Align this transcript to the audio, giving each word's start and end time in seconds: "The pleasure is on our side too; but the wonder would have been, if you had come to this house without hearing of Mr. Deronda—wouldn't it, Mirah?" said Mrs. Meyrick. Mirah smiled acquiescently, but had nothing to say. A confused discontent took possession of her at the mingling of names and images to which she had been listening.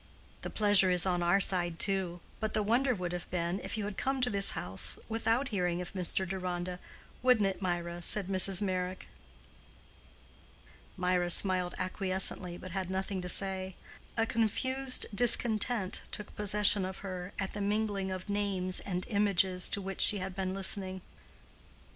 "The 0.41 0.49
pleasure 0.49 0.89
is 0.89 1.05
on 1.05 1.21
our 1.21 1.39
side 1.39 1.77
too; 1.77 2.21
but 2.39 2.55
the 2.55 2.63
wonder 2.63 2.95
would 2.95 3.11
have 3.11 3.29
been, 3.29 3.59
if 3.59 3.77
you 3.77 3.85
had 3.85 3.97
come 3.97 4.19
to 4.21 4.31
this 4.31 4.49
house 4.57 4.97
without 5.07 5.49
hearing 5.49 5.79
of 5.79 5.93
Mr. 5.93 6.27
Deronda—wouldn't 6.27 7.45
it, 7.45 7.61
Mirah?" 7.61 8.01
said 8.01 8.25
Mrs. 8.27 8.63
Meyrick. 8.63 9.07
Mirah 10.97 11.29
smiled 11.29 11.75
acquiescently, 11.77 12.57
but 12.59 12.71
had 12.71 12.89
nothing 12.89 13.21
to 13.21 13.29
say. 13.29 13.75
A 14.17 14.25
confused 14.25 15.05
discontent 15.13 16.01
took 16.11 16.35
possession 16.35 16.83
of 16.83 16.97
her 17.05 17.31
at 17.37 17.53
the 17.53 17.61
mingling 17.61 18.09
of 18.09 18.27
names 18.27 18.79
and 18.79 19.05
images 19.07 19.69
to 19.69 19.81
which 19.83 20.01
she 20.01 20.17
had 20.17 20.35
been 20.35 20.55
listening. 20.55 21.01